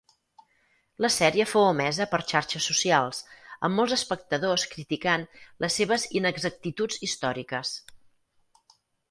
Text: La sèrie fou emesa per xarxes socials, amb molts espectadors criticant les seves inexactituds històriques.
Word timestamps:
La 1.05 1.09
sèrie 1.15 1.43
fou 1.49 1.65
emesa 1.73 2.07
per 2.13 2.19
xarxes 2.31 2.69
socials, 2.69 3.19
amb 3.69 3.81
molts 3.81 3.93
espectadors 3.99 4.65
criticant 4.73 5.27
les 5.67 5.79
seves 5.83 6.09
inexactituds 6.23 7.01
històriques. 7.11 7.77